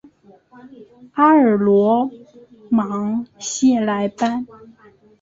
[1.13, 2.09] 阿尔罗
[2.71, 4.47] 芒谢莱班。